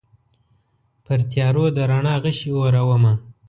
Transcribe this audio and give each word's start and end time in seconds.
پرتیارو 1.05 1.65
د 1.75 1.77
رڼا 1.89 2.15
غشي 2.23 2.49
اورومه 2.57 3.13